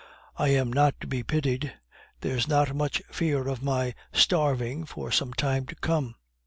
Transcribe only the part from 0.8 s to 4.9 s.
to be pitied. There's not much fear of my starving